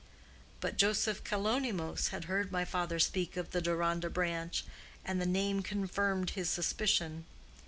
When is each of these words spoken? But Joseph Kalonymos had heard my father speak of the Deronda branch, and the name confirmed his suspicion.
But 0.61 0.77
Joseph 0.77 1.23
Kalonymos 1.23 2.07
had 2.07 2.23
heard 2.23 2.51
my 2.51 2.65
father 2.65 2.97
speak 2.97 3.37
of 3.37 3.51
the 3.51 3.61
Deronda 3.61 4.09
branch, 4.09 4.65
and 5.05 5.21
the 5.21 5.27
name 5.27 5.61
confirmed 5.61 6.31
his 6.31 6.49
suspicion. 6.49 7.25